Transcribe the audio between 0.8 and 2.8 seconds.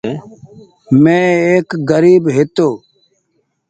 مين ايڪ گريب هيتو۔